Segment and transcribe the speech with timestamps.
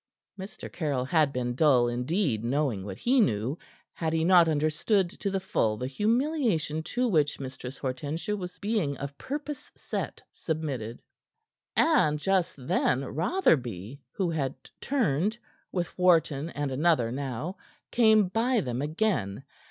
[0.39, 0.67] Mr.
[0.67, 3.55] Caryll had been dull indeed, knowing what he knew,
[3.93, 8.97] had he not understood to the full the humiliation to which Mistress Hortensia was being
[8.97, 11.03] of purpose set submitted.
[11.75, 15.37] And just then Rotherby, who had turned,
[15.71, 17.57] with Wharton and another now,
[17.91, 19.43] came by them again.